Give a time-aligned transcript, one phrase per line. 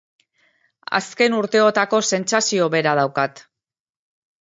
[1.01, 3.47] Azken urteotako sentsazio bera daukat.